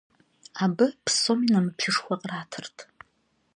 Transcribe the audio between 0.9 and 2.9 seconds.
псоми нэмыплъышхуэ къратырт.